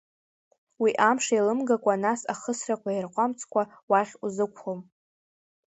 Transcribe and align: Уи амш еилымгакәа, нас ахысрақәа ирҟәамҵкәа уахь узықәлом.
Уи 0.81 0.91
амш 1.09 1.25
еилымгакәа, 1.35 2.01
нас 2.03 2.21
ахысрақәа 2.33 2.91
ирҟәамҵкәа 2.93 3.63
уахь 3.89 4.13
узықәлом. 4.25 4.79